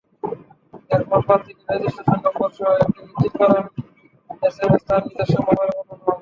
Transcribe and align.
এরপর 0.91 1.19
প্রার্থীকে 1.27 1.63
রেজিস্ট্রেশন 1.69 2.19
নম্বরসহ 2.25 2.67
একটি 2.77 2.99
নিশ্চিতকরণ 3.03 3.65
এসএমএস 4.41 4.83
তাঁর 4.87 5.01
নিজস্ব 5.07 5.35
মোবাইলে 5.47 5.73
পাঠানো 5.79 6.01
হবে। 6.01 6.17